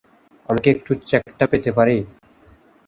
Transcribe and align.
আমি 0.49 0.59
কি 0.63 0.69
একটু 0.75 0.91
চেকটা 1.09 1.45
পেতে 1.51 1.71
পারি? 1.77 1.97